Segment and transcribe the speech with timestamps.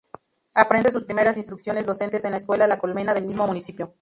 [0.55, 3.93] Aprende sus primeras instrucciones docentes en la escuela La Colmena del mismo Municipio.